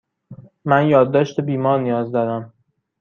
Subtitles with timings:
[0.65, 2.53] من یادداشت بیمار نیاز دارم.